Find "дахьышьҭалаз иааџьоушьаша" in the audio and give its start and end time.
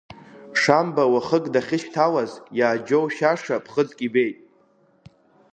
1.53-3.63